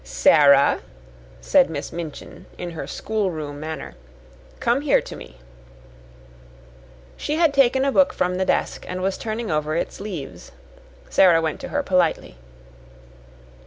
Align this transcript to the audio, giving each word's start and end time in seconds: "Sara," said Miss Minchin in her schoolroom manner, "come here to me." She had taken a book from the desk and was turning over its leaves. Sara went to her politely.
"Sara," 0.03 0.79
said 1.41 1.69
Miss 1.69 1.93
Minchin 1.93 2.47
in 2.57 2.71
her 2.71 2.87
schoolroom 2.87 3.59
manner, 3.59 3.93
"come 4.59 4.81
here 4.81 4.99
to 4.99 5.15
me." 5.15 5.37
She 7.17 7.35
had 7.35 7.53
taken 7.53 7.85
a 7.85 7.91
book 7.91 8.11
from 8.11 8.37
the 8.37 8.43
desk 8.43 8.83
and 8.87 9.03
was 9.03 9.15
turning 9.15 9.51
over 9.51 9.75
its 9.75 9.99
leaves. 10.01 10.53
Sara 11.11 11.39
went 11.39 11.59
to 11.59 11.67
her 11.67 11.83
politely. 11.83 12.35